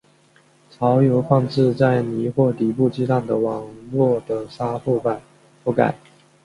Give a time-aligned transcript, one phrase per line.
[0.71, 4.99] 巢由放置在泥或底部鸡蛋的网络的沙覆
[5.71, 5.93] 盖。